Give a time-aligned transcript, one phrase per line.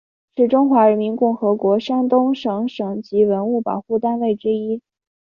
[0.35, 4.81] 是中华人民共和国山东省省级文物保护单位之一。